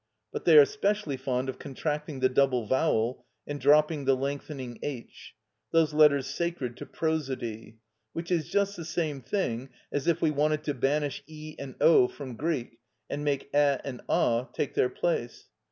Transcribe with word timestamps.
But 0.31 0.45
they 0.45 0.57
are 0.57 0.65
specially 0.65 1.15
fond 1.15 1.47
of 1.47 1.59
contracting 1.59 2.21
the 2.21 2.27
double 2.27 2.65
vowel 2.65 3.23
and 3.45 3.61
dropping 3.61 4.05
the 4.05 4.15
lengthening 4.15 4.79
h, 4.81 5.35
those 5.69 5.93
letters 5.93 6.25
sacred 6.25 6.75
to 6.77 6.87
prosody; 6.87 7.77
which 8.11 8.31
is 8.31 8.49
just 8.49 8.75
the 8.75 8.83
same 8.83 9.21
thing 9.21 9.69
as 9.91 10.07
if 10.07 10.19
we 10.19 10.31
wanted 10.31 10.63
to 10.63 10.73
banish 10.73 11.21
η 11.27 11.55
and 11.59 11.75
ω 11.79 12.07
from 12.07 12.35
Greek, 12.35 12.79
and 13.11 13.23
make 13.23 13.51
ε 13.53 13.77
and 13.83 14.01
ο 14.09 14.49
take 14.53 14.73
their 14.73 14.89
place. 14.89 15.49